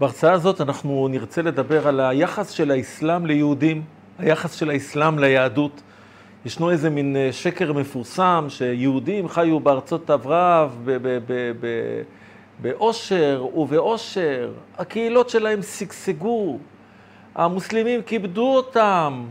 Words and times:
בהרצאה 0.00 0.32
הזאת 0.32 0.60
אנחנו 0.60 1.08
נרצה 1.10 1.42
לדבר 1.42 1.88
על 1.88 2.00
היחס 2.00 2.50
של 2.50 2.70
האסלאם 2.70 3.26
ליהודים, 3.26 3.82
היחס 4.18 4.52
של 4.52 4.70
האסלאם 4.70 5.18
ליהדות. 5.18 5.82
ישנו 6.44 6.70
איזה 6.70 6.90
מין 6.90 7.16
אה, 7.16 7.28
שקר 7.32 7.72
מפורסם 7.72 8.46
שיהודים 8.48 9.28
חיו 9.28 9.60
בארצות 9.60 10.10
עברב 10.10 10.88
באושר 12.62 13.46
ובאושר, 13.54 14.52
הקהילות 14.78 15.30
שלהם 15.30 15.62
שגשגו, 15.62 16.58
המוסלמים 17.34 18.02
כיבדו 18.02 18.56
אותם, 18.56 19.24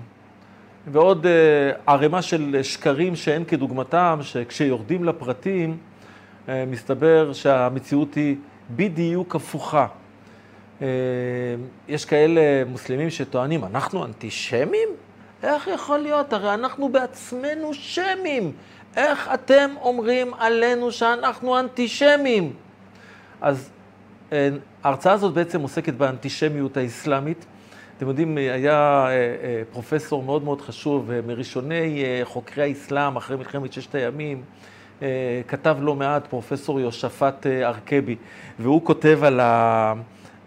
ועוד 0.91 1.25
אה, 1.25 1.31
ערימה 1.93 2.21
של 2.21 2.59
שקרים 2.63 3.15
שאין 3.15 3.45
כדוגמתם, 3.45 4.19
שכשיורדים 4.21 5.03
לפרטים, 5.03 5.77
אה, 6.49 6.63
מסתבר 6.67 7.33
שהמציאות 7.33 8.15
היא 8.15 8.35
בדיוק 8.75 9.35
הפוכה. 9.35 9.87
אה, 10.81 10.87
יש 11.87 12.05
כאלה 12.05 12.41
מוסלמים 12.67 13.09
שטוענים, 13.09 13.63
אנחנו 13.63 14.05
אנטישמים? 14.05 14.89
איך 15.43 15.67
יכול 15.67 15.99
להיות? 15.99 16.33
הרי 16.33 16.53
אנחנו 16.53 16.89
בעצמנו 16.89 17.73
שמים. 17.73 18.51
איך 18.95 19.29
אתם 19.33 19.69
אומרים 19.81 20.33
עלינו 20.33 20.91
שאנחנו 20.91 21.59
אנטישמים? 21.59 22.53
אז 23.41 23.69
ההרצאה 24.83 25.13
הזאת 25.13 25.33
בעצם 25.33 25.61
עוסקת 25.61 25.93
באנטישמיות 25.93 26.77
האסלאמית. 26.77 27.45
אתם 27.97 28.07
יודעים, 28.07 28.37
היה 28.37 29.05
אה, 29.07 29.11
אה, 29.11 29.61
פרופסור 29.71 30.23
מאוד 30.23 30.43
מאוד 30.43 30.61
חשוב, 30.61 31.11
אה, 31.11 31.19
מראשוני 31.27 32.03
חוקרי 32.23 32.63
האסלאם 32.63 33.15
אחרי 33.15 33.37
מלחמת 33.37 33.73
ששת 33.73 33.95
הימים, 33.95 34.43
כתב 35.47 35.77
לא 35.79 35.95
מעט, 35.95 36.27
פרופסור 36.27 36.79
יושפט 36.79 37.47
ארכבי, 37.47 38.15
והוא 38.59 38.85
כותב 38.85 39.19
על, 39.23 39.39
ה, 39.39 39.93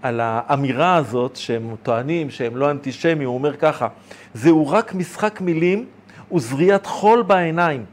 על 0.02 0.20
האמירה 0.22 0.96
הזאת, 0.96 1.36
שהם 1.36 1.74
טוענים 1.82 2.30
שהם 2.30 2.56
לא 2.56 2.70
אנטישמים, 2.70 3.28
הוא 3.28 3.34
אומר 3.34 3.56
ככה, 3.56 3.88
זהו 4.34 4.68
רק 4.68 4.94
משחק 4.94 5.40
מילים 5.40 5.86
וזריית 6.32 6.86
חול 6.86 7.22
בעיניים. 7.22 7.84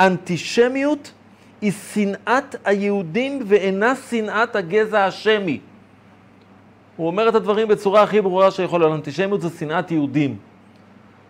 אנטישמיות 0.00 1.12
היא 1.60 1.72
שנאת 1.94 2.56
היהודים 2.64 3.42
ואינה 3.46 3.92
שנאת 4.10 4.56
הגזע 4.56 5.04
השמי. 5.04 5.60
הוא 6.96 7.06
אומר 7.06 7.28
את 7.28 7.34
הדברים 7.34 7.68
בצורה 7.68 8.02
הכי 8.02 8.20
ברורה 8.20 8.50
שיכול 8.50 8.80
להיות. 8.80 8.92
אנטישמיות 8.92 9.40
זה 9.40 9.48
שנאת 9.58 9.90
יהודים. 9.90 10.36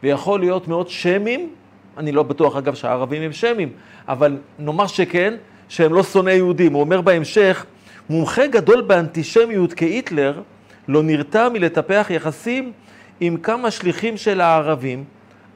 ויכול 0.02 0.40
להיות 0.40 0.68
מאוד 0.68 0.88
שמים, 0.88 1.50
אני 1.98 2.12
לא 2.12 2.22
בטוח 2.22 2.56
אגב 2.56 2.74
שהערבים 2.74 3.22
הם 3.22 3.32
שמים, 3.32 3.68
אבל 4.08 4.36
נאמר 4.58 4.86
שכן, 4.86 5.34
שהם 5.68 5.94
לא 5.94 6.02
שונאי 6.02 6.34
יהודים. 6.34 6.72
הוא 6.72 6.80
אומר 6.80 7.00
בהמשך, 7.00 7.66
מומחה 8.10 8.46
גדול 8.46 8.80
באנטישמיות 8.80 9.74
כהיטלר 9.74 10.42
לא 10.88 11.02
נרתע 11.02 11.48
מלטפח 11.48 12.06
יחסים 12.10 12.72
עם 13.20 13.36
כמה 13.36 13.70
שליחים 13.70 14.16
של 14.16 14.40
הערבים, 14.40 15.04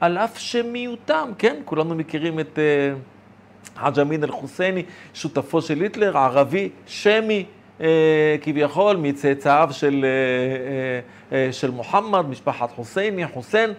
על 0.01 0.19
אף 0.19 0.39
שמיעוטם, 0.39 1.31
כן? 1.39 1.57
כולנו 1.65 1.95
מכירים 1.95 2.41
את 2.41 2.59
uh, 2.59 3.79
חאג' 3.81 3.99
אמין 3.99 4.25
אל-חוסייני, 4.25 4.83
שותפו 5.15 5.63
של 5.63 5.81
היטלר, 5.81 6.19
ערבי, 6.19 6.69
שמי, 6.87 7.45
אה, 7.81 8.37
כביכול 8.43 8.97
מצאצאיו 8.97 9.69
של, 9.73 10.05
אה, 10.05 11.37
אה, 11.37 11.53
של 11.53 11.71
מוחמד, 11.71 12.29
משפחת 12.29 12.71
חוסייני, 12.71 13.27
חוסיין, 13.27 13.73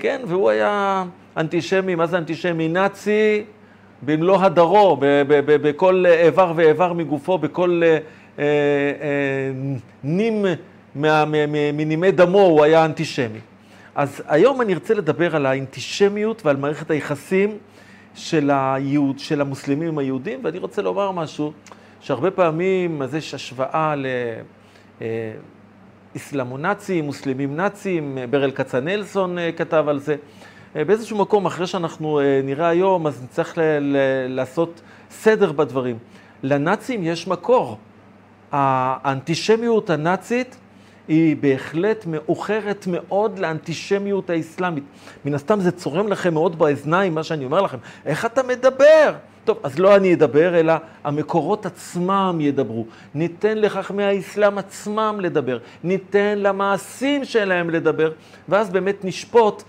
כן, 0.00 0.20
והוא 0.26 0.50
היה 0.50 1.04
אנטישמי, 1.36 1.94
מה 1.94 2.06
זה 2.06 2.18
אנטישמי? 2.18 2.68
נאצי 2.68 3.44
במלוא 4.02 4.42
הדרו, 4.42 4.96
בכל 5.46 6.04
איבר 6.06 6.52
ואיבר 6.56 6.92
מגופו, 6.92 7.38
בכל 7.38 7.82
נים 10.04 10.44
מנימי 11.74 12.10
דמו 12.10 12.40
הוא 12.40 12.64
היה 12.64 12.84
אנטישמי. 12.84 13.38
אז 13.94 14.22
היום 14.28 14.60
אני 14.60 14.74
ארצה 14.74 14.94
לדבר 14.94 15.36
על 15.36 15.46
האנטישמיות 15.46 16.46
ועל 16.46 16.56
מערכת 16.56 16.90
היחסים 16.90 17.58
של, 18.14 18.50
היהוד, 18.54 19.18
של 19.18 19.40
המוסלמים 19.40 19.88
עם 19.88 19.98
היהודים, 19.98 20.40
ואני 20.42 20.58
רוצה 20.58 20.82
לומר 20.82 21.10
משהו. 21.10 21.52
שהרבה 22.00 22.30
פעמים 22.30 23.02
אז 23.02 23.14
יש 23.14 23.34
השוואה 23.34 23.94
לאסלאמו-נאצים, 26.14 27.04
מוסלמים 27.04 27.56
נאצים, 27.56 28.18
ברל 28.30 28.50
כצנלסון 28.50 29.38
אה, 29.38 29.52
כתב 29.52 29.84
על 29.88 29.98
זה. 29.98 30.16
אה, 30.76 30.84
באיזשהו 30.84 31.18
מקום, 31.18 31.46
אחרי 31.46 31.66
שאנחנו 31.66 32.20
אה, 32.20 32.40
נראה 32.44 32.68
היום, 32.68 33.06
אז 33.06 33.22
נצטרך 33.22 33.58
לעשות 34.28 34.80
סדר 35.10 35.52
בדברים. 35.52 35.98
לנאצים 36.42 37.02
יש 37.02 37.28
מקור. 37.28 37.78
האנטישמיות 38.52 39.90
הנאצית 39.90 40.56
היא 41.08 41.36
בהחלט 41.40 42.06
מאוחרת 42.06 42.86
מאוד 42.86 43.38
לאנטישמיות 43.38 44.30
האסלאמית. 44.30 44.84
מן 45.24 45.34
הסתם 45.34 45.60
זה 45.60 45.70
צורם 45.70 46.08
לכם 46.08 46.34
מאוד 46.34 46.58
באזניים, 46.58 47.14
מה 47.14 47.22
שאני 47.22 47.44
אומר 47.44 47.60
לכם. 47.60 47.78
איך 48.06 48.24
אתה 48.24 48.42
מדבר? 48.42 49.14
טוב, 49.44 49.58
אז 49.62 49.78
לא 49.78 49.96
אני 49.96 50.14
אדבר, 50.14 50.60
אלא 50.60 50.74
המקורות 51.04 51.66
עצמם 51.66 52.38
ידברו. 52.40 52.86
ניתן 53.14 53.58
לחכמי 53.58 54.04
האסלאם 54.04 54.58
עצמם 54.58 55.18
לדבר, 55.20 55.58
ניתן 55.84 56.38
למעשים 56.38 57.24
שלהם 57.24 57.70
לדבר, 57.70 58.12
ואז 58.48 58.70
באמת 58.70 59.04
נשפוט 59.04 59.62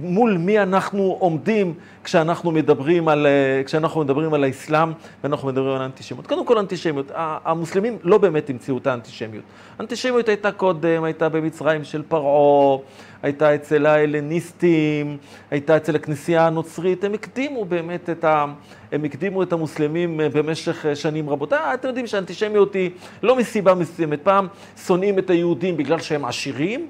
מול 0.00 0.36
מי 0.38 0.58
אנחנו 0.58 1.16
עומדים 1.18 1.74
כשאנחנו 2.04 2.50
מדברים 2.50 3.08
על, 3.08 3.26
אה, 3.26 3.64
כשאנחנו 3.64 4.00
מדברים 4.00 4.34
על 4.34 4.44
האסלאם 4.44 4.92
ואנחנו 5.24 5.48
מדברים 5.48 5.74
על 5.74 5.82
האנטישמיות. 5.82 6.26
קודם 6.26 6.46
כל 6.46 6.58
אנטישמיות, 6.58 7.10
המוסלמים 7.14 7.98
לא 8.02 8.18
באמת 8.18 8.50
המציאו 8.50 8.78
את 8.78 8.86
האנטישמיות. 8.86 9.44
האנטישמיות 9.78 10.28
הייתה 10.28 10.52
קודם, 10.52 11.04
הייתה 11.04 11.28
במצרים 11.28 11.84
של 11.84 12.02
פרעה, 12.08 12.78
הייתה 13.22 13.54
אצל 13.54 13.86
ההלניסטים, 13.86 15.16
הייתה 15.50 15.76
אצל 15.76 15.96
הכנסייה 15.96 16.46
הנוצרית, 16.46 17.04
הם 17.04 17.14
הקדימו 17.14 17.64
באמת 17.64 18.10
את, 18.10 18.24
ה, 18.24 18.46
הם 18.92 19.04
הקדימו 19.04 19.42
את 19.42 19.52
המוסלמים 19.52 20.20
אה, 20.20 20.28
במשך 20.28 20.86
אה, 20.86 20.96
שנים 20.96 21.30
רבות. 21.30 21.52
אתם 21.52 21.88
יודעים 21.88 22.06
שהאנטישמיות 22.06 22.74
היא 22.74 22.90
לא 23.22 23.36
מסיבה 23.36 23.74
מסוימת, 23.74 24.20
פעם 24.22 24.46
שונאים 24.86 25.18
את 25.18 25.30
היהודים 25.30 25.76
בגלל 25.76 26.00
שהם 26.00 26.24
עשירים, 26.24 26.86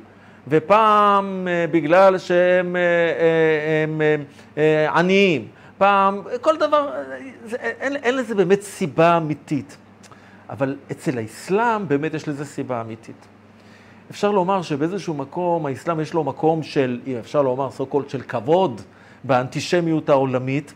ופעם 0.48 1.48
אה, 1.48 1.66
בגלל 1.70 2.18
שהם 2.18 2.76
אה, 2.76 2.82
הם, 3.84 4.00
הם, 4.00 4.24
אה, 4.58 4.98
עניים, 4.98 5.48
פעם, 5.78 6.22
כל 6.40 6.56
דבר, 6.56 6.90
זה, 7.44 7.56
אין, 7.56 7.96
אין 7.96 8.16
לזה 8.16 8.34
באמת 8.34 8.62
סיבה 8.62 9.16
אמיתית. 9.16 9.76
אבל 10.50 10.76
אצל 10.90 11.18
האסלאם 11.18 11.88
באמת 11.88 12.14
יש 12.14 12.28
לזה 12.28 12.44
סיבה 12.44 12.80
אמיתית. 12.80 13.26
אפשר 14.10 14.30
לומר 14.30 14.62
שבאיזשהו 14.62 15.14
מקום, 15.14 15.66
האסלאם 15.66 16.00
יש 16.00 16.14
לו 16.14 16.24
מקום 16.24 16.62
של, 16.62 17.00
אפשר 17.20 17.42
לומר, 17.42 17.70
סו 17.70 17.86
קולד 17.86 18.08
של 18.08 18.20
כבוד 18.20 18.80
באנטישמיות 19.24 20.08
העולמית, 20.08 20.74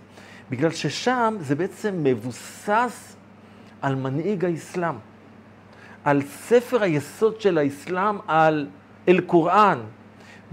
בגלל 0.50 0.70
ששם 0.70 1.36
זה 1.40 1.54
בעצם 1.54 1.94
מבוסס 2.02 3.16
על 3.82 3.94
מנהיג 3.94 4.44
האסלאם, 4.44 4.94
על 6.04 6.22
ספר 6.22 6.82
היסוד 6.82 7.40
של 7.40 7.58
האסלאם, 7.58 8.18
על 8.26 8.66
אל-קוראן. 9.08 9.78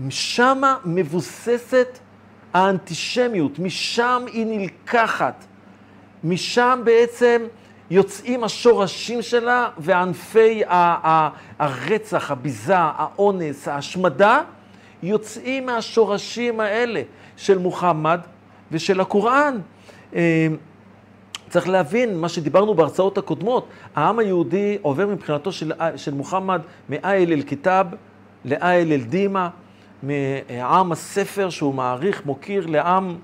שמה 0.10 0.78
מבוססת 0.86 2.00
האנטישמיות, 2.54 3.60
משם 3.60 4.24
היא 4.34 4.46
נלקחת. 4.46 5.46
משם 6.24 6.82
בעצם 6.84 7.42
יוצאים 7.90 8.44
השורשים 8.44 9.22
שלה 9.22 9.70
וענפי 9.78 10.62
הרצח, 11.60 12.32
הביזה, 12.32 12.78
האונס, 12.78 13.68
ההשמדה, 13.68 14.42
יוצאים 15.04 15.66
מהשורשים 15.66 16.60
האלה 16.60 17.02
של 17.38 17.58
מוחמד 17.58 18.20
ושל 18.72 19.02
הקוראן. 19.02 19.60
אה, 20.16 20.48
צריך 21.50 21.70
להבין 21.70 22.18
מה 22.18 22.30
שדיברנו 22.30 22.74
בהרצאות 22.74 23.18
הקודמות, 23.18 23.68
העם 23.96 24.20
היהודי 24.20 24.78
עובר 24.82 25.08
מבחינתו 25.08 25.52
של, 25.52 25.72
של 25.96 26.14
מוחמד 26.14 26.62
מאייל 26.90 27.32
אל-כיתאב 27.32 27.88
לאייל 28.46 28.92
אל-דימה, 28.92 29.50
מעם 30.04 30.92
הספר 30.92 31.50
שהוא 31.50 31.74
מעריך, 31.74 32.26
מוקיר, 32.26 32.66
לעם 32.68 33.16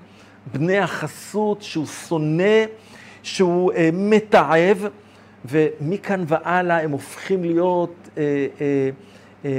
בני 0.52 0.78
החסות 0.78 1.62
שהוא 1.62 1.86
שונא, 1.86 2.64
שהוא 3.22 3.72
אה, 3.72 3.90
מתעב, 3.92 4.86
ומכאן 5.44 6.24
והלאה 6.26 6.82
הם 6.82 6.90
הופכים 6.90 7.44
להיות 7.44 7.94
אה, 8.18 8.22
אה, 8.22 8.90
אה, 9.44 9.50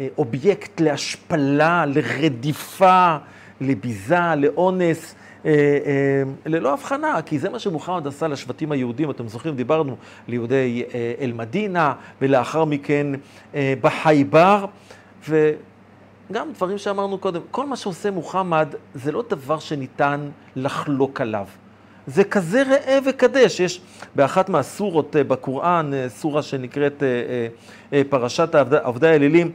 אה, 0.00 0.06
אובייקט 0.18 0.80
להשפלה, 0.80 1.84
לרדיפה, 1.86 3.16
לביזה, 3.60 4.34
לאונס. 4.36 5.14
אה, 5.46 5.50
אה, 5.50 6.22
ללא 6.46 6.72
הבחנה, 6.72 7.22
כי 7.26 7.38
זה 7.38 7.50
מה 7.50 7.58
שמוחמד 7.58 8.06
עשה 8.06 8.28
לשבטים 8.28 8.72
היהודים. 8.72 9.10
אתם 9.10 9.28
זוכרים, 9.28 9.56
דיברנו 9.56 9.96
ליהודי 10.28 10.84
אה, 10.94 11.12
אל-מדינה, 11.20 11.92
ולאחר 12.22 12.64
מכן 12.64 13.06
בחייבר. 13.54 14.64
וגם 15.28 16.52
דברים 16.52 16.78
שאמרנו 16.78 17.18
קודם, 17.18 17.40
כל 17.50 17.66
מה 17.66 17.76
שעושה 17.76 18.10
מוחמד 18.10 18.68
זה 18.94 19.12
לא 19.12 19.24
דבר 19.28 19.58
שניתן 19.58 20.28
לחלוק 20.56 21.20
עליו. 21.20 21.46
זה 22.08 22.24
כזה 22.24 22.62
ראה 22.62 22.98
וקדש. 23.06 23.60
יש 23.60 23.80
באחת 24.14 24.48
מהסורות 24.48 25.16
אה, 25.16 25.24
בקוראן, 25.24 25.94
אה, 25.94 26.08
סורה 26.08 26.42
שנקראת 26.42 27.02
אה, 27.92 28.02
פרשת 28.08 28.54
עבדי 28.82 29.08
האלילים, 29.08 29.52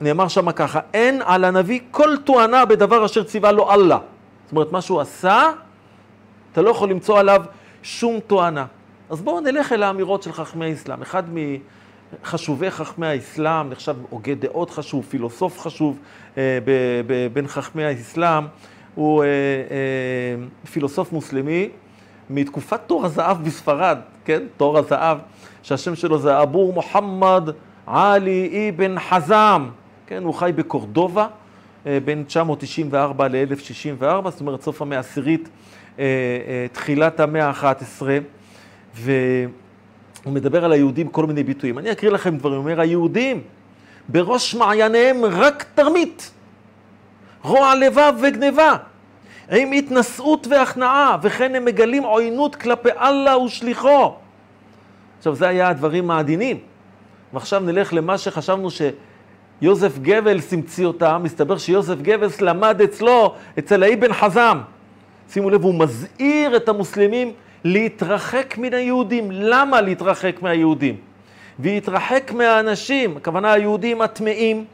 נאמר 0.00 0.28
שם 0.28 0.52
ככה, 0.52 0.80
אין 0.94 1.22
על 1.24 1.44
הנביא 1.44 1.80
כל 1.90 2.16
טוענה 2.24 2.64
בדבר 2.64 3.04
אשר 3.04 3.22
ציווה 3.22 3.52
לו 3.52 3.72
אללה. 3.72 3.98
זאת 4.44 4.52
אומרת, 4.52 4.72
מה 4.72 4.80
שהוא 4.80 5.00
עשה, 5.00 5.50
אתה 6.52 6.62
לא 6.62 6.70
יכול 6.70 6.90
למצוא 6.90 7.18
עליו 7.18 7.42
שום 7.82 8.20
טוענה. 8.26 8.66
אז 9.10 9.20
בואו 9.20 9.40
נלך 9.40 9.72
אל 9.72 9.82
האמירות 9.82 10.22
של 10.22 10.32
חכמי 10.32 10.66
האסלאם. 10.66 11.02
אחד 11.02 11.22
מחשובי 12.22 12.70
חכמי 12.70 13.06
האסלאם, 13.06 13.70
נחשב 13.70 13.96
הוגה 14.10 14.34
דעות 14.34 14.70
חשוב, 14.70 15.06
פילוסוף 15.08 15.60
חשוב 15.60 15.98
אה, 16.38 16.58
ב, 16.64 16.70
ב, 17.06 17.26
בין 17.32 17.46
חכמי 17.46 17.84
האסלאם, 17.84 18.44
הוא 18.94 19.22
אה, 19.22 19.28
אה, 19.28 20.68
פילוסוף 20.72 21.12
מוסלמי 21.12 21.68
מתקופת 22.30 22.80
תור 22.86 23.06
הזהב 23.06 23.44
בספרד, 23.44 23.98
כן? 24.24 24.42
תור 24.56 24.78
הזהב, 24.78 25.18
שהשם 25.62 25.94
שלו 25.94 26.18
זה 26.18 26.42
אבור 26.42 26.72
מוחמד 26.72 27.50
עלי 27.86 28.70
אבן 28.70 28.98
חזם, 28.98 29.68
כן? 30.06 30.22
הוא 30.22 30.34
חי 30.34 30.52
בקורדובה 30.56 31.26
אה, 31.86 31.98
בין 32.04 32.24
994 32.26 33.28
ל-1064, 33.28 34.30
זאת 34.30 34.40
אומרת 34.40 34.62
סוף 34.62 34.82
המאה 34.82 34.96
העשירית, 34.98 35.48
אה, 35.98 36.04
אה, 36.04 36.66
תחילת 36.72 37.20
המאה 37.20 37.46
ה-11, 37.46 38.02
והוא 40.22 40.34
מדבר 40.34 40.64
על 40.64 40.72
היהודים 40.72 41.08
כל 41.08 41.26
מיני 41.26 41.42
ביטויים. 41.42 41.78
אני 41.78 41.92
אקריא 41.92 42.10
לכם 42.10 42.36
דברים, 42.36 42.56
הוא 42.56 42.62
אומר, 42.62 42.80
היהודים 42.80 43.42
בראש 44.08 44.54
מעייניהם 44.54 45.24
רק 45.24 45.64
תרמית, 45.74 46.30
רוע 47.42 47.74
לבב 47.74 48.12
וגניבה, 48.22 48.76
עם 49.50 49.72
התנשאות 49.72 50.46
והכנעה, 50.46 51.16
וכן 51.22 51.54
הם 51.54 51.64
מגלים 51.64 52.02
עוינות 52.02 52.56
כלפי 52.56 52.88
אללה 53.00 53.38
ושליחו. 53.38 54.14
עכשיו, 55.18 55.34
זה 55.34 55.48
היה 55.48 55.68
הדברים 55.68 56.10
העדינים. 56.10 56.58
ועכשיו 57.32 57.60
נלך 57.60 57.92
למה 57.92 58.18
שחשבנו 58.18 58.68
שיוזף 58.70 59.98
גבלס 59.98 60.52
המציא 60.52 60.86
אותם, 60.86 61.20
מסתבר 61.24 61.58
שיוזף 61.58 62.00
גבלס 62.02 62.40
למד 62.40 62.80
אצלו, 62.80 63.34
אצל 63.58 63.82
האבן 63.82 64.12
חזם. 64.12 64.58
שימו 65.32 65.50
לב, 65.50 65.62
הוא 65.62 65.74
מזהיר 65.74 66.56
את 66.56 66.68
המוסלמים 66.68 67.32
להתרחק 67.64 68.58
מן 68.58 68.74
היהודים. 68.74 69.30
למה 69.30 69.80
להתרחק 69.80 70.42
מהיהודים? 70.42 70.96
ויתרחק 71.58 72.32
מהאנשים, 72.32 73.16
הכוונה 73.16 73.52
היהודים 73.52 74.00
הטמאים, 74.00 74.64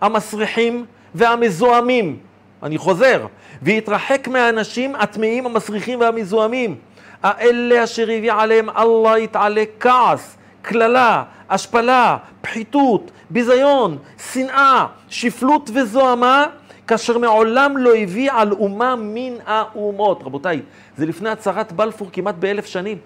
המסריחים 0.00 0.84
והמזוהמים. 1.14 2.16
אני 2.62 2.78
חוזר, 2.78 3.26
ויתרחק 3.62 4.28
מהאנשים 4.28 4.94
הטמאים, 4.94 5.46
המסריחים 5.46 6.00
והמזוהמים. 6.00 6.76
האלה 7.22 7.84
אשר 7.84 8.02
הביא 8.02 8.32
עליהם 8.32 8.68
אללה 8.70 9.18
יתעלה 9.18 9.64
כעס, 9.80 10.36
קללה, 10.62 11.22
השפלה, 11.50 12.16
פחיתות, 12.42 13.10
ביזיון, 13.30 13.98
שנאה, 14.32 14.86
שפלות 15.08 15.70
וזוהמה, 15.74 16.46
כאשר 16.86 17.18
מעולם 17.18 17.76
לא 17.76 17.94
הביא 17.96 18.32
על 18.32 18.52
אומה 18.52 18.94
מן 18.98 19.32
האומות. 19.46 20.22
רבותיי, 20.22 20.62
זה 20.96 21.06
לפני 21.06 21.30
הצהרת 21.30 21.72
בלפור 21.72 22.08
כמעט 22.12 22.34
באלף 22.34 22.66
שנים. 22.66 22.98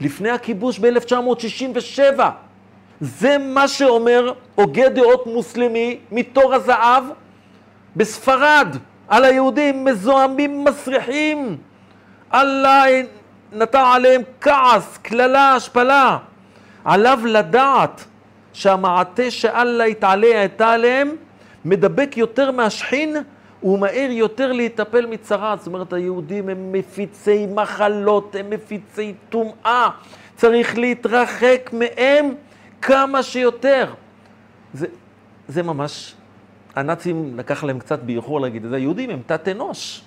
לפני 0.00 0.30
הכיבוש 0.30 0.78
ב-1967. 0.78 2.20
זה 3.00 3.38
מה 3.38 3.68
שאומר 3.68 4.32
הוגה 4.54 4.88
דעות 4.88 5.26
מוסלמי 5.26 5.98
מתור 6.12 6.54
הזהב 6.54 7.04
בספרד 7.96 8.76
על 9.08 9.24
היהודים 9.24 9.84
מזוהמים 9.84 10.64
מסריחים. 10.64 11.56
אללה 12.34 12.84
נטע 13.52 13.92
עליהם 13.92 14.22
כעס, 14.40 14.98
קללה, 15.02 15.54
השפלה. 15.54 16.18
עליו 16.84 17.20
לדעת 17.24 18.04
שהמעטה 18.52 19.30
שאללה 19.30 19.84
התעלה 19.84 20.26
הייתה 20.40 20.72
עליהם 20.72 21.16
מדבק 21.64 22.16
יותר 22.16 22.50
מהשחין 22.50 23.16
ומהר 23.62 24.08
יותר 24.10 24.52
להיטפל 24.52 25.06
מצרה. 25.06 25.56
זאת 25.58 25.66
אומרת, 25.66 25.92
היהודים 25.92 26.48
הם 26.48 26.72
מפיצי 26.72 27.46
מחלות, 27.46 28.36
הם 28.38 28.50
מפיצי 28.50 29.14
טומאה. 29.28 29.88
צריך 30.36 30.78
להתרחק 30.78 31.70
מהם 31.72 32.34
כמה 32.82 33.22
שיותר. 33.22 33.94
זה, 34.74 34.86
זה 35.48 35.62
ממש, 35.62 36.14
הנאצים 36.76 37.32
לקח 37.36 37.64
להם 37.64 37.78
קצת 37.78 37.98
באיחור 37.98 38.40
להגיד 38.40 38.64
את 38.64 38.70
זה, 38.70 38.76
היהודים 38.76 39.10
הם 39.10 39.20
תת 39.26 39.48
אנוש. 39.48 40.02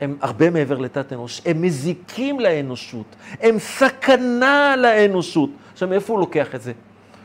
הם 0.00 0.16
הרבה 0.20 0.50
מעבר 0.50 0.78
לתת 0.78 1.12
אנוש, 1.12 1.42
הם 1.46 1.62
מזיקים 1.62 2.40
לאנושות, 2.40 3.06
הם 3.40 3.58
סכנה 3.58 4.76
לאנושות. 4.76 5.50
עכשיו, 5.72 5.88
מאיפה 5.88 6.12
הוא 6.12 6.20
לוקח 6.20 6.54
את 6.54 6.62
זה? 6.62 6.72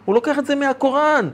הוא 0.05 0.15
לוקח 0.15 0.39
את 0.39 0.45
זה 0.45 0.55
מהקוראן. 0.55 1.29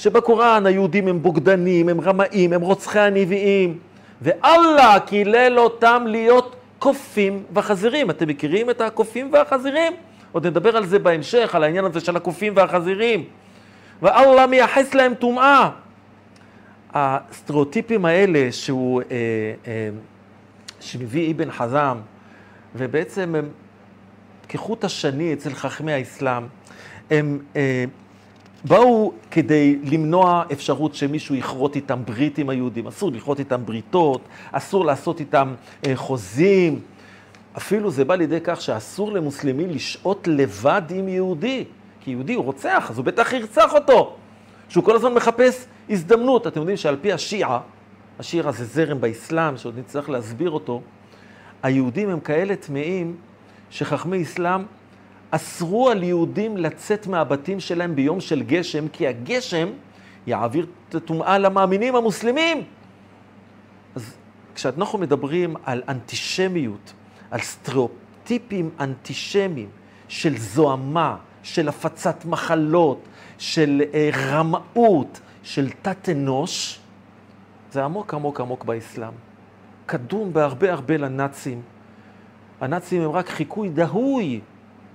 שבקוראן 0.00 0.66
היהודים 0.66 1.08
הם 1.08 1.22
בוגדנים, 1.22 1.88
הם 1.88 2.00
רמאים, 2.00 2.52
הם 2.52 2.60
רוצחי 2.60 2.98
הנביאים, 2.98 3.78
ואללה 4.22 4.96
קילל 5.06 5.58
אותם 5.58 6.04
להיות 6.06 6.56
קופים 6.78 7.42
וחזירים. 7.54 8.10
אתם 8.10 8.28
מכירים 8.28 8.70
את 8.70 8.80
הקופים 8.80 9.32
והחזירים? 9.32 9.92
עוד 10.32 10.46
נדבר 10.46 10.76
על 10.76 10.86
זה 10.86 10.98
בהמשך, 10.98 11.54
על 11.54 11.64
העניין 11.64 11.84
הזה 11.84 12.00
של 12.00 12.16
הקופים 12.16 12.52
והחזירים. 12.56 13.24
ואללה 14.02 14.46
מייחס 14.46 14.94
להם 14.94 15.14
טומאה. 15.14 15.70
הסטריאוטיפים 16.94 18.04
האלה 18.04 18.52
שהוא, 18.52 19.02
אה, 19.02 19.16
אה, 19.66 19.88
שמביא 20.80 21.34
אבן 21.34 21.50
חזם, 21.50 21.98
ובעצם 22.74 23.34
הם 23.34 23.48
כחוט 24.48 24.84
השני 24.84 25.32
אצל 25.32 25.54
חכמי 25.54 25.92
האסלאם, 25.92 26.42
הם 27.10 27.38
אה, 27.56 27.84
באו 28.64 29.12
כדי 29.30 29.78
למנוע 29.84 30.44
אפשרות 30.52 30.94
שמישהו 30.94 31.34
יכרות 31.34 31.76
איתם 31.76 32.00
ברית 32.04 32.38
עם 32.38 32.50
היהודים. 32.50 32.86
אסור 32.86 33.12
לכרות 33.12 33.38
איתם 33.38 33.60
בריתות, 33.64 34.20
אסור 34.52 34.84
לעשות 34.84 35.20
איתם 35.20 35.54
אה, 35.86 35.96
חוזים. 35.96 36.80
אפילו 37.56 37.90
זה 37.90 38.04
בא 38.04 38.14
לידי 38.14 38.38
כך 38.44 38.60
שאסור 38.60 39.12
למוסלמי 39.12 39.66
לשהות 39.66 40.28
לבד 40.30 40.82
עם 40.90 41.08
יהודי. 41.08 41.64
כי 42.00 42.10
יהודי 42.10 42.34
הוא 42.34 42.44
רוצח, 42.44 42.86
אז 42.90 42.98
הוא 42.98 43.04
בטח 43.04 43.32
ירצח 43.32 43.74
אותו. 43.74 44.16
שהוא 44.68 44.84
כל 44.84 44.96
הזמן 44.96 45.14
מחפש 45.14 45.66
הזדמנות. 45.90 46.46
אתם 46.46 46.60
יודעים 46.60 46.76
שעל 46.76 46.96
פי 47.00 47.12
השיעה, 47.12 47.60
השיעה 48.18 48.52
זה 48.52 48.64
זרם 48.64 49.00
באסלאם, 49.00 49.56
שעוד 49.56 49.78
נצטרך 49.78 50.10
להסביר 50.10 50.50
אותו, 50.50 50.82
היהודים 51.62 52.08
הם 52.08 52.20
כאלה 52.20 52.56
טמאים 52.56 53.16
שחכמי 53.70 54.22
אסלאם 54.22 54.62
אסרו 55.30 55.90
על 55.90 56.02
יהודים 56.02 56.56
לצאת 56.56 57.06
מהבתים 57.06 57.60
שלהם 57.60 57.94
ביום 57.94 58.20
של 58.20 58.42
גשם, 58.42 58.88
כי 58.88 59.06
הגשם 59.06 59.68
יעביר 60.26 60.66
את 60.88 60.94
הטומאה 60.94 61.38
למאמינים 61.38 61.96
המוסלמים. 61.96 62.64
אז 63.94 64.14
כשאנחנו 64.54 64.98
מדברים 64.98 65.54
על 65.64 65.82
אנטישמיות, 65.88 66.92
על 67.30 67.40
סטריאוטיפים 67.40 68.70
אנטישמיים 68.80 69.68
של 70.08 70.38
זוהמה, 70.38 71.16
של 71.42 71.68
הפצת 71.68 72.24
מחלות, 72.24 73.00
של 73.38 73.82
אה, 73.94 74.10
רמאות, 74.14 75.20
של 75.42 75.70
תת-אנוש, 75.82 76.80
זה 77.72 77.84
עמוק 77.84 78.14
עמוק 78.14 78.40
עמוק 78.40 78.64
באסלאם. 78.64 79.12
קדום 79.86 80.32
בהרבה 80.32 80.72
הרבה 80.72 80.96
לנאצים. 80.96 81.62
הנאצים 82.60 83.02
הם 83.02 83.10
רק 83.10 83.28
חיקוי 83.28 83.68
דהוי 83.68 84.40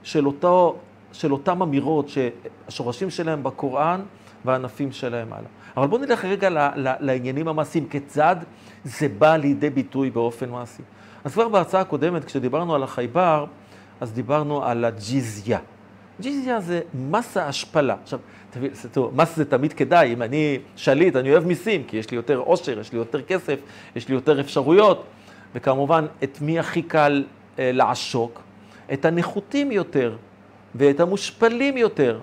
של, 0.05 0.27
אותו, 0.27 0.75
של 1.12 1.31
אותם 1.31 1.62
אמירות 1.62 2.09
שהשורשים 2.09 3.09
שלהם 3.09 3.43
בקוראן 3.43 4.01
והענפים 4.45 4.91
שלהם 4.91 5.33
הלאה. 5.33 5.50
אבל 5.77 5.88
בואו 5.88 6.01
נלך 6.01 6.25
רגע 6.25 6.50
ל, 6.50 6.57
ל, 6.57 6.93
לעניינים 7.00 7.47
המעשיים, 7.47 7.88
כיצד 7.89 8.35
זה 8.83 9.07
בא 9.07 9.38
לידי 9.38 9.69
ביטוי 9.69 10.09
באופן 10.09 10.50
מעשי. 10.50 10.81
אז 11.24 11.33
כבר 11.33 11.50
בהרצאה 11.50 11.81
הקודמת, 11.81 12.25
כשדיברנו 12.25 12.75
על 12.75 12.83
החייבר, 12.83 13.45
אז 14.01 14.13
דיברנו 14.13 14.63
על 14.63 14.85
הג'יזיה. 14.85 15.59
ג'יזיה 16.21 16.62
זה 16.62 16.81
מס 16.93 17.38
ההשפלה. 17.38 17.95
עכשיו, 18.03 18.19
תראו, 18.91 19.12
מס 19.15 19.35
זה 19.35 19.45
תמיד 19.45 19.74
כדאי, 19.74 20.13
אם 20.13 20.21
אני 20.21 20.59
שליט, 20.75 21.15
אני 21.15 21.31
אוהב 21.31 21.45
מיסים, 21.45 21.83
כי 21.83 21.97
יש 21.97 22.12
לי 22.12 22.17
יותר 22.17 22.38
עושר, 22.38 22.79
יש 22.79 22.91
לי 22.91 22.97
יותר 22.97 23.21
כסף, 23.21 23.59
יש 23.95 24.07
לי 24.07 24.15
יותר 24.15 24.39
אפשרויות, 24.39 25.03
וכמובן, 25.55 26.05
את 26.24 26.41
מי 26.41 26.59
הכי 26.59 26.81
קל 26.81 27.24
אה, 27.59 27.71
לעשוק? 27.74 28.44
את 28.93 29.05
הנחותים 29.05 29.71
יותר 29.71 30.15
ואת 30.75 30.99
המושפלים 30.99 31.77
יותר. 31.77 32.19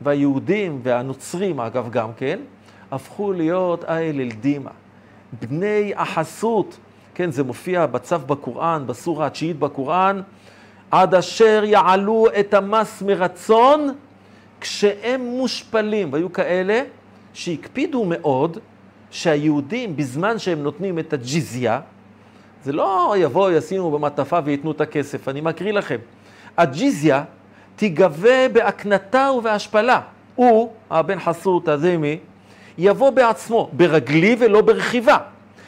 והיהודים 0.00 0.80
והנוצרים, 0.82 1.60
אגב, 1.60 1.90
גם 1.90 2.12
כן, 2.16 2.38
הפכו 2.90 3.32
להיות 3.32 3.84
אייל 3.84 4.20
אל-דימה, 4.20 4.70
בני 5.40 5.92
החסות. 5.96 6.78
כן, 7.14 7.30
זה 7.30 7.42
מופיע 7.42 7.86
בצו 7.86 8.18
בקוראן, 8.18 8.86
בסורה 8.86 9.26
התשיעית 9.26 9.58
בקוראן, 9.58 10.20
עד 10.90 11.14
אשר 11.14 11.62
יעלו 11.64 12.26
את 12.40 12.54
המס 12.54 13.02
מרצון 13.02 13.94
כשהם 14.60 15.20
מושפלים. 15.20 16.12
והיו 16.12 16.32
כאלה 16.32 16.82
שהקפידו 17.34 18.04
מאוד 18.04 18.58
שהיהודים, 19.10 19.96
בזמן 19.96 20.38
שהם 20.38 20.62
נותנים 20.62 20.98
את 20.98 21.12
הג'יזיה, 21.12 21.80
זה 22.66 22.72
לא 22.72 23.14
יבואו, 23.18 23.50
ישימו 23.50 23.90
במעטפה 23.90 24.38
וייתנו 24.44 24.70
את 24.70 24.80
הכסף. 24.80 25.28
אני 25.28 25.40
מקריא 25.40 25.72
לכם. 25.72 25.96
הג'יזיה 26.56 27.24
תיגבה 27.76 28.48
בהקנתה 28.48 29.30
ובהשפלה. 29.38 30.00
הוא, 30.34 30.72
הבן 30.90 31.20
חסות 31.20 31.68
הזמי, 31.68 32.18
יבוא 32.78 33.10
בעצמו, 33.10 33.70
ברגלי 33.72 34.36
ולא 34.38 34.60
ברכיבה. 34.60 35.16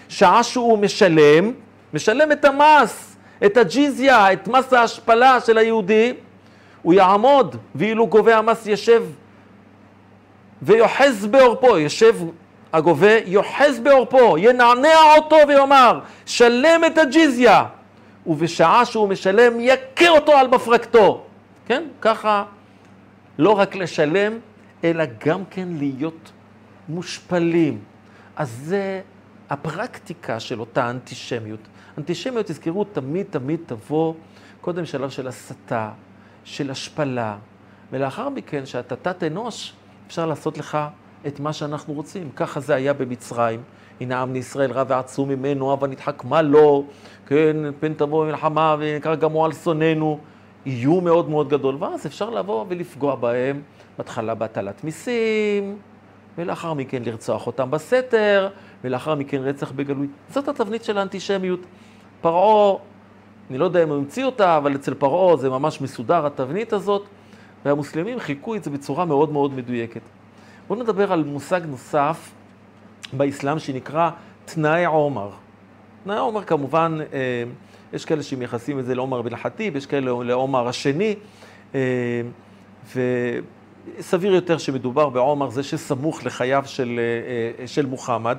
שעה 0.09 0.43
שהוא 0.43 0.78
משלם, 0.78 1.52
משלם 1.95 2.33
את 2.33 2.45
המס, 2.45 3.17
את 3.47 3.57
הג'יזיה, 3.57 4.33
את 4.33 4.49
מס 4.49 4.73
ההשפלה 4.73 5.40
של 5.40 5.59
היהודי, 5.59 6.14
הוא 6.83 6.95
יעמוד, 6.95 7.57
ואילו 7.75 8.07
גובה 8.07 8.37
המס 8.37 8.67
ישב 8.67 9.05
ויוחז 10.62 11.26
בעורפו, 11.26 11.78
יושב 11.78 12.17
הגובה, 12.73 13.19
יוחז 13.27 13.79
בעורפו, 13.83 14.39
ינענע 14.39 15.15
אותו 15.17 15.37
ויאמר, 15.49 16.01
שלם 16.27 16.81
את 16.87 16.99
הג'יזיה, 16.99 17.65
ובשעה 18.27 18.85
שהוא 18.85 19.09
משלם, 19.09 19.61
יכה 19.61 20.09
אותו 20.09 20.33
על 20.33 20.49
מפרקתו. 20.49 21.25
כן? 21.67 21.85
ככה 22.01 22.45
לא 23.39 23.59
רק 23.59 23.77
לשלם, 23.77 24.39
אלא 24.85 25.05
גם 25.27 25.45
כן 25.51 25.69
להיות 25.79 26.33
מושפלים. 26.89 27.79
אז 28.37 28.51
זה 28.63 29.01
הפרקטיקה 29.51 30.41
של 30.41 30.61
אותה 30.61 30.91
אנטישמיות. 30.91 31.61
אנטישמיות, 31.99 32.47
תזכרו, 32.47 32.85
תמיד 32.85 33.27
תמיד 33.31 33.61
תבוא 33.67 34.15
קודם 34.61 34.87
שלב 34.87 35.11
של 35.11 35.29
הסתה, 35.29 35.91
של 36.45 36.71
השפלה, 36.71 37.37
ולאחר 37.93 38.29
מכן, 38.29 38.67
שאתה 38.67 38.97
תת 38.97 39.23
אנוש, 39.23 39.73
אפשר 40.07 40.27
לעשות 40.27 40.59
לך 40.59 40.79
את 41.27 41.41
מה 41.41 41.53
שאנחנו 41.53 41.95
רוצים. 41.95 42.31
ככה 42.37 42.61
זה 42.61 42.75
היה 42.75 42.93
במצרים. 42.93 43.61
הנה 44.01 44.23
עם 44.23 44.37
ישראל 44.37 44.73
רב 44.73 44.87
ועצום 44.91 45.29
ממנו, 45.29 45.73
אבל 45.73 45.89
נתחכמה 45.89 46.43
לו, 46.43 46.85
כן, 47.27 47.57
פן 47.81 47.95
תבוא 47.95 48.27
מלחמה 48.27 48.77
ונקרא 48.79 49.15
גמו 49.15 49.45
על 49.45 49.53
שונאינו. 49.53 50.19
איום 50.67 51.05
מאוד 51.05 51.29
מאוד 51.29 51.49
גדול, 51.49 51.77
ואז 51.79 52.07
אפשר 52.07 52.31
לבוא 52.31 52.65
ולפגוע 52.69 53.15
בהם, 53.15 53.63
בהתחלה 53.99 54.35
בהטלת 54.35 54.85
מיסים, 54.85 55.77
ולאחר 56.39 56.75
מכן 56.75 57.03
לרצוח 57.03 57.47
אותם 57.47 57.71
בסתר, 57.71 58.49
ולאחר 58.85 59.15
מכן 59.15 59.37
רצח 59.37 59.73
בגלוי. 59.73 60.07
זאת 60.31 60.49
התבנית 60.49 60.85
של 60.85 60.99
האנטישמיות. 60.99 61.61
פרעה, 62.21 62.77
אני 63.51 63.59
לא 63.59 63.65
יודע 63.65 63.83
אם 63.83 63.89
הוא 63.89 63.97
המציא 63.97 64.25
אותה, 64.25 64.57
אבל 64.57 64.75
אצל 64.75 64.95
פרעה 64.95 65.37
זה 65.37 65.51
ממש 65.51 65.81
מסודר, 65.81 66.27
התבנית 66.27 66.73
הזאת, 66.73 67.05
והמוסלמים 67.65 68.21
חיכו 68.21 68.55
את 68.55 68.65
זה 68.65 68.71
בצורה 68.71 69.05
מאוד 69.05 69.33
מאוד 69.33 69.55
מדויקת. 69.55 70.03
בואו 70.69 70.83
נדבר 70.83 71.13
על 71.13 71.25
מושג 71.25 71.61
נוסף 71.67 72.31
באסלאם 73.13 73.59
שנקרא 73.59 74.11
תנאי 74.45 74.85
עומר. 74.85 75.31
תנאי 76.05 76.19
עומר 76.19 76.45
כמובן, 76.45 76.99
אה, 77.13 77.45
יש 77.93 78.05
כאלה 78.05 78.23
שמייחסים 78.23 78.79
את 78.79 78.85
זה 78.85 78.95
לעומר 78.95 79.23
בן 79.23 79.37
חטיב, 79.37 79.77
יש 79.77 79.87
כאלה 79.87 80.25
לעומר 80.25 80.69
השני, 80.69 81.15
אה, 81.75 81.81
וסביר 83.99 84.35
יותר 84.35 84.59
שמדובר 84.59 85.09
בעומר 85.09 85.51
זה 85.51 85.63
שסמוך 85.63 86.25
לחייו 86.25 86.63
של, 86.67 87.01
אה, 87.61 87.67
של 87.67 87.87
מוחמד. 87.87 88.39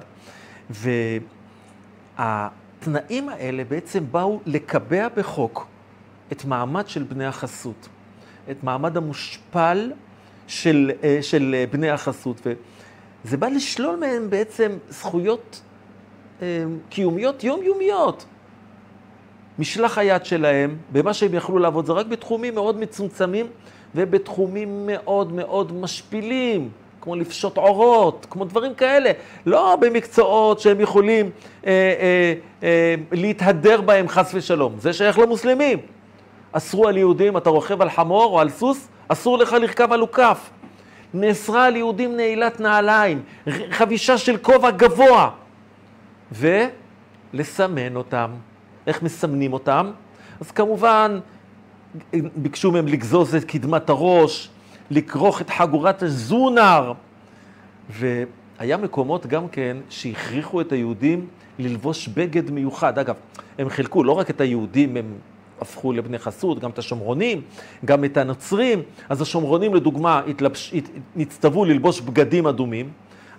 והתנאים 2.20 3.30
האלה 3.30 3.64
בעצם 3.64 4.04
באו 4.12 4.40
לקבע 4.46 5.08
בחוק 5.16 5.68
את 6.32 6.46
מעמד 6.46 6.88
של 6.88 7.04
בני 7.04 7.26
החסות, 7.26 7.90
את 8.52 8.64
מעמד 8.64 8.98
המושפל 8.98 9.92
של, 10.50 10.92
של 11.22 11.64
בני 11.72 11.90
החסות. 11.90 12.42
וזה 13.26 13.38
בא 13.38 13.48
לשלול 13.48 13.96
מהם 13.96 14.30
בעצם 14.30 14.72
זכויות 14.90 15.62
קיומיות 16.90 17.44
יומיומיות. 17.44 18.26
משלח 19.60 19.98
היד 19.98 20.26
שלהם, 20.26 20.78
במה 20.92 21.14
שהם 21.14 21.34
יכלו 21.34 21.60
לעבוד, 21.60 21.86
זה 21.86 21.94
רק 21.94 22.06
בתחומים 22.06 22.56
מאוד 22.56 22.80
מצומצמים 22.80 23.46
ובתחומים 23.96 24.88
מאוד 24.88 25.34
מאוד 25.34 25.74
משפילים, 25.74 26.70
כמו 27.02 27.16
לפשוט 27.16 27.58
עורות, 27.58 28.28
כמו 28.30 28.46
דברים 28.46 28.74
כאלה. 28.74 29.12
לא 29.46 29.78
במקצועות 29.82 30.60
שהם 30.60 30.80
יכולים 30.80 31.30
אה, 31.66 31.72
אה, 31.72 32.34
אה, 32.64 32.96
להתהדר 33.12 33.82
בהם 33.82 34.08
חס 34.08 34.32
ושלום. 34.34 34.76
זה 34.80 34.94
שייך 34.94 35.20
למוסלמים. 35.20 35.80
אסרו 36.52 36.88
על 36.88 36.98
יהודים, 36.98 37.38
אתה 37.38 37.50
רוכב 37.50 37.82
על 37.82 37.90
חמור 37.90 38.26
או 38.26 38.40
על 38.40 38.50
סוס, 38.50 38.88
אסור 39.08 39.38
לך 39.38 39.54
לרכב 39.54 39.92
על 39.92 40.00
עוקף. 40.00 40.50
נאסרה 41.14 41.66
על 41.66 41.76
יהודים 41.76 42.16
נעילת 42.16 42.60
נעליים, 42.60 43.22
חבישה 43.72 44.18
של 44.18 44.38
כובע 44.38 44.72
גבוה, 44.72 45.30
ולסמן 46.32 47.96
אותם. 47.96 48.32
איך 48.88 49.04
מסמנים 49.04 49.54
אותם? 49.54 49.92
אז 50.42 50.52
כמובן, 50.52 51.20
ביקשו 52.14 52.72
מהם 52.72 52.88
לגזוז 52.88 53.36
את 53.36 53.44
קדמת 53.44 53.90
הראש, 53.90 54.50
לכרוך 54.92 55.42
את 55.42 55.50
חגורת 55.50 56.04
הזונר. 56.04 56.94
והיה 57.90 58.78
מקומות 58.78 59.28
גם 59.28 59.48
כן 59.48 59.78
שהכריחו 59.90 60.62
את 60.62 60.72
היהודים 60.72 61.28
ללבוש 61.60 62.08
בגד 62.08 62.52
מיוחד. 62.52 63.00
אגב, 63.00 63.16
הם 63.58 63.70
חילקו 63.70 64.04
לא 64.04 64.12
רק 64.12 64.30
את 64.30 64.42
היהודים, 64.42 64.98
הם 64.98 65.14
הפכו 65.62 65.94
לבני 65.94 66.20
חסות, 66.20 66.60
גם 66.60 66.70
את 66.70 66.80
השומרונים, 66.80 67.42
גם 67.86 68.06
את 68.06 68.18
הנוצרים. 68.18 68.82
אז 69.10 69.22
השומרונים, 69.22 69.76
לדוגמה, 69.76 70.22
התלבש, 70.28 70.74
נצטוו 71.16 71.66
ללבוש 71.66 72.02
בגדים 72.02 72.48
אדומים, 72.48 72.90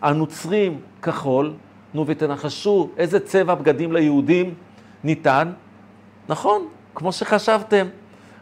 הנוצרים 0.03 0.81
כחול. 1.03 1.53
נו, 1.95 2.07
ותנחשו 2.07 2.89
איזה 2.97 3.21
צבע 3.21 3.55
בגדים 3.55 3.93
ליהודים 3.93 4.55
ניתן? 5.05 5.53
נכון, 6.29 6.67
כמו 6.95 7.13
שחשבתם. 7.13 7.87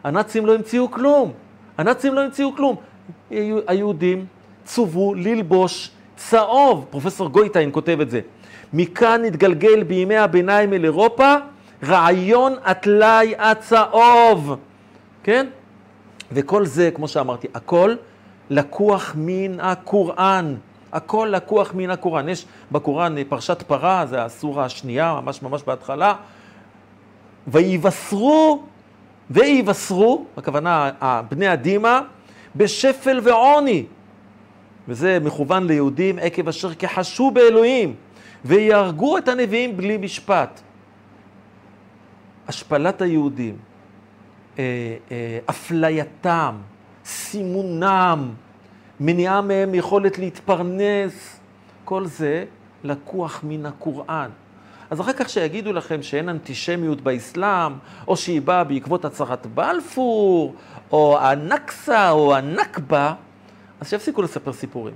הנאצים 0.03 0.45
לא 0.45 0.55
המציאו 0.55 0.91
כלום. 0.91 1.31
הנאצים 1.77 2.13
לא 2.13 2.21
המציאו 2.21 2.55
כלום. 2.55 2.75
היהודים 3.67 4.25
צוו 4.63 5.13
ללבוש 5.13 5.91
צהוב, 6.15 6.85
פרופסור 6.89 7.29
גויטיין 7.29 7.69
כותב 7.71 7.97
את 8.01 8.09
זה. 8.09 8.21
מכאן 8.73 9.25
התגלגל 9.25 9.83
בימי 9.83 10.17
הביניים 10.17 10.73
אל 10.73 10.83
אירופה 10.83 11.35
רעיון 11.83 12.55
הטלאי 12.63 13.35
הצהוב, 13.37 14.55
כן? 15.23 15.47
וכל 16.31 16.65
זה, 16.65 16.91
כמו 16.95 17.07
שאמרתי, 17.07 17.47
הכל 17.53 17.95
לקוח 18.49 19.13
מן 19.17 19.59
הקוראן. 19.59 20.55
הכל 20.91 21.29
לקוח 21.31 21.73
מן 21.73 21.89
הקוראן. 21.89 22.29
יש 22.29 22.45
בקוראן 22.71 23.23
פרשת 23.23 23.61
פרה, 23.61 24.05
זה 24.05 24.23
הסורה 24.23 24.65
השנייה, 24.65 25.19
ממש 25.23 25.41
ממש 25.41 25.63
בהתחלה. 25.63 26.13
ויבשרו, 27.47 28.63
ויבשרו, 29.29 30.25
הכוונה 30.37 30.91
בני 31.29 31.47
הדימה, 31.47 32.01
בשפל 32.55 33.19
ועוני. 33.23 33.85
וזה 34.87 35.17
מכוון 35.23 35.67
ליהודים 35.67 36.19
עקב 36.19 36.47
אשר 36.47 36.73
כחשו 36.73 37.31
באלוהים, 37.31 37.95
ויהרגו 38.45 39.17
את 39.17 39.27
הנביאים 39.27 39.77
בלי 39.77 39.97
משפט. 39.97 40.61
השפלת 42.49 43.01
היהודים, 43.01 43.57
אה, 44.59 44.63
אה, 45.11 45.39
אפלייתם, 45.49 46.55
סימונם, 47.05 48.33
מניעה 48.99 49.41
מהם 49.41 49.75
יכולת 49.75 50.19
להתפרנס, 50.19 51.39
כל 51.85 52.05
זה 52.05 52.45
לקוח 52.83 53.39
מן 53.43 53.65
הקוראן. 53.65 54.29
אז 54.89 55.01
אחר 55.01 55.13
כך 55.13 55.29
שיגידו 55.29 55.73
לכם 55.73 56.03
שאין 56.03 56.29
אנטישמיות 56.29 57.01
באסלאם, 57.01 57.73
או 58.07 58.17
שהיא 58.17 58.41
באה 58.41 58.63
בעקבות 58.63 59.05
הצהרת 59.05 59.47
בלפור, 59.47 60.55
או 60.91 61.19
הנכסה, 61.19 62.11
או 62.11 62.35
הנכבה, 62.35 63.13
אז 63.81 63.89
שיפסיקו 63.89 64.21
לספר 64.21 64.53
סיפורים. 64.53 64.95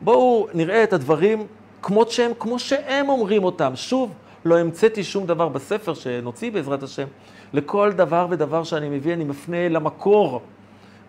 בואו 0.00 0.48
נראה 0.54 0.82
את 0.82 0.92
הדברים 0.92 1.46
כמות 1.82 2.10
שהם, 2.10 2.32
כמו 2.38 2.58
שהם 2.58 3.08
אומרים 3.08 3.44
אותם. 3.44 3.72
שוב, 3.76 4.12
לא 4.46 4.58
המצאתי 4.58 5.04
שום 5.04 5.26
דבר 5.26 5.48
בספר 5.48 5.94
שנוציא 5.94 6.50
בעזרת 6.50 6.82
השם. 6.82 7.06
לכל 7.52 7.92
דבר 7.92 8.26
ודבר 8.30 8.64
שאני 8.64 8.88
מביא, 8.88 9.12
אני 9.14 9.24
מפנה 9.24 9.68
למקור, 9.68 10.42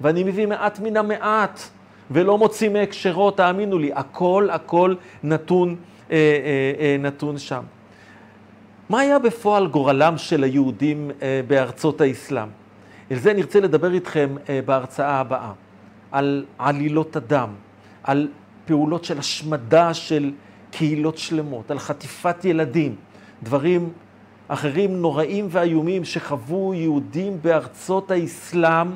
ואני 0.01 0.23
מביא 0.23 0.45
מעט 0.45 0.79
מן 0.79 0.97
המעט, 0.97 1.59
ולא 2.11 2.37
מוציא 2.37 2.69
מהקשרו, 2.69 3.31
תאמינו 3.31 3.77
לי, 3.77 3.91
הכל 3.93 4.47
הכל 4.51 4.95
נתון 5.23 5.75
אה, 6.11 6.15
אה, 6.15 6.85
אה, 6.85 6.97
נתון 6.99 7.37
שם. 7.37 7.63
מה 8.89 8.99
היה 8.99 9.19
בפועל 9.19 9.67
גורלם 9.67 10.17
של 10.17 10.43
היהודים 10.43 11.11
בארצות 11.47 12.01
האסלאם? 12.01 12.47
על 13.11 13.17
זה 13.17 13.33
נרצה 13.33 13.59
לדבר 13.59 13.93
איתכם 13.93 14.35
בהרצאה 14.65 15.19
הבאה, 15.19 15.51
על 16.11 16.45
עלילות 16.57 17.15
הדם, 17.15 17.49
על 18.03 18.27
פעולות 18.65 19.03
של 19.03 19.19
השמדה 19.19 19.93
של 19.93 20.31
קהילות 20.71 21.17
שלמות, 21.17 21.71
על 21.71 21.79
חטיפת 21.79 22.45
ילדים, 22.45 22.95
דברים 23.43 23.89
אחרים 24.47 25.01
נוראים 25.01 25.47
ואיומים 25.49 26.05
שחוו 26.05 26.73
יהודים 26.73 27.37
בארצות 27.41 28.11
האסלאם, 28.11 28.87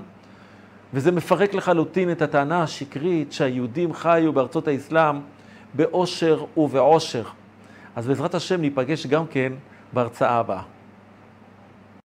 וזה 0.94 1.12
מפרק 1.12 1.54
לחלוטין 1.54 2.12
את 2.12 2.22
הטענה 2.22 2.64
השקרית 2.64 3.34
שהיהודים 3.34 3.94
חיו 3.94 4.34
בארצות 4.34 4.68
האסלאם 4.68 5.20
באושר 5.74 6.46
ובעושר. 6.58 7.24
אז 7.96 8.08
בעזרת 8.08 8.36
השם 8.36 8.62
ניפגש 8.62 9.08
גם 9.08 9.28
כן 9.28 9.54
בהרצאה 9.94 10.40
הבאה. 10.40 10.62